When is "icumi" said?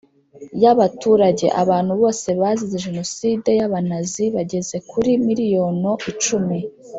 6.11-6.57